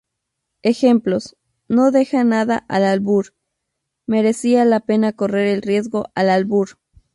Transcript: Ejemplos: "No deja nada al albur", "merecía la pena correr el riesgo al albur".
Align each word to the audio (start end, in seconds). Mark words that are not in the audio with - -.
Ejemplos: 0.63 1.37
"No 1.67 1.91
deja 1.91 2.23
nada 2.23 2.65
al 2.69 2.83
albur", 2.85 3.35
"merecía 4.07 4.65
la 4.65 4.79
pena 4.79 5.13
correr 5.13 5.45
el 5.49 5.61
riesgo 5.61 6.07
al 6.15 6.31
albur". 6.31 6.69